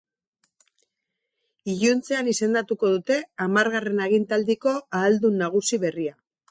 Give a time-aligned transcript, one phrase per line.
[1.75, 6.23] Iluntzean izendatuko dute hamargarren agintaldiko ahaldun nagusi berria.